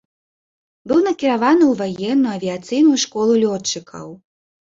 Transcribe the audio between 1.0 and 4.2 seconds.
накіраваны ў ваенную авіяцыйную школу лётчыкаў.